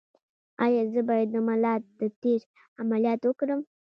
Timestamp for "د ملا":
1.31-1.73